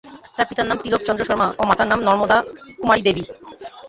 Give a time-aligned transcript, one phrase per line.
[0.35, 2.37] তার পিতার নাম তিলক চন্দ্র শর্মা ও মাতার নাম নর্মদা
[2.79, 3.23] কুমারী দেবী।